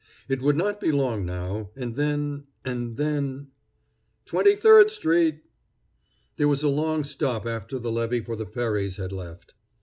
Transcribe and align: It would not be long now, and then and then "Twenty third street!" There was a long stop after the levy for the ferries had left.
It 0.27 0.41
would 0.41 0.55
not 0.57 0.79
be 0.81 0.91
long 0.91 1.27
now, 1.27 1.69
and 1.75 1.95
then 1.95 2.47
and 2.65 2.97
then 2.97 3.49
"Twenty 4.25 4.55
third 4.55 4.89
street!" 4.89 5.43
There 6.37 6.47
was 6.47 6.63
a 6.63 6.69
long 6.69 7.03
stop 7.03 7.45
after 7.45 7.77
the 7.77 7.91
levy 7.91 8.19
for 8.21 8.35
the 8.35 8.47
ferries 8.47 8.95
had 8.97 9.11
left. 9.11 9.53